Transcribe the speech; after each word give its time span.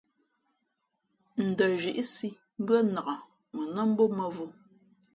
N 1.41 1.43
ndαzhíʼsī 1.49 2.29
mbʉ́ά 2.61 2.79
nǎk 2.93 3.07
mα 3.53 3.63
nά 3.73 3.81
mbō 3.91 4.03
mᾱvǒ. 4.17 4.45